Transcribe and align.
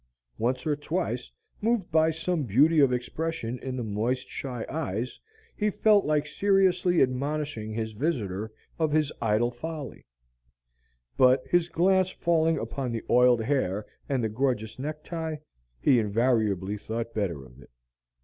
Once 0.39 0.65
or 0.65 0.75
twice, 0.75 1.31
moved 1.61 1.91
by 1.91 2.09
some 2.09 2.41
beauty 2.41 2.79
of 2.79 2.91
expression 2.91 3.59
in 3.59 3.75
the 3.75 3.83
moist, 3.83 4.27
shy 4.27 4.65
eyes, 4.67 5.19
he 5.55 5.69
felt 5.69 6.05
like 6.05 6.25
seriously 6.25 7.03
admonishing 7.03 7.71
his 7.71 7.91
visitor 7.91 8.51
of 8.79 8.91
his 8.91 9.13
idle 9.21 9.51
folly; 9.51 10.03
but 11.17 11.45
his 11.45 11.69
glance 11.69 12.09
falling 12.09 12.57
upon 12.57 12.91
the 12.91 13.03
oiled 13.11 13.43
hair 13.43 13.85
and 14.09 14.23
the 14.23 14.27
gorgeous 14.29 14.79
necktie, 14.79 15.35
he 15.79 15.99
invariably 15.99 16.79
thought 16.79 17.13
better 17.13 17.45
of 17.45 17.61
it. 17.61 17.69